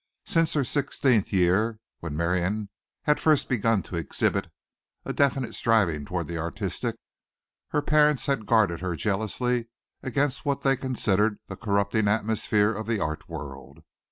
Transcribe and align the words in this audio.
Since 0.25 0.53
her 0.55 0.63
sixteenth 0.63 1.31
year, 1.31 1.77
when 1.99 2.17
Miriam 2.17 2.69
had 3.03 3.19
first 3.19 3.47
begun 3.47 3.83
to 3.83 3.97
exhibit 3.97 4.47
a 5.05 5.13
definite 5.13 5.53
striving 5.53 6.05
toward 6.05 6.25
the 6.27 6.39
artistic, 6.39 6.95
her 7.67 7.83
parents 7.83 8.25
had 8.25 8.47
guarded 8.47 8.81
her 8.81 8.95
jealously 8.95 9.67
against 10.01 10.43
what 10.43 10.61
they 10.61 10.75
considered 10.75 11.37
the 11.49 11.55
corrupting 11.55 12.07
atmosphere 12.07 12.73
of 12.73 12.87
the 12.87 12.99
art 12.99 13.29
world. 13.29 13.83